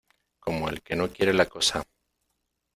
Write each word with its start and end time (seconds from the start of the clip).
como 0.39 0.67
el 0.67 0.81
que 0.81 0.95
no 0.95 1.09
quiere 1.11 1.31
la 1.31 1.45
cosa. 1.45 1.83